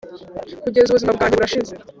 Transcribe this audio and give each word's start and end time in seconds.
kugeza 0.63 0.89
ubuzima 0.89 1.15
bwanjye 1.17 1.35
burashize. 1.35 1.73